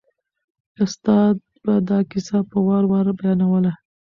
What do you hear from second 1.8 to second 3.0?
دا کیسه په وار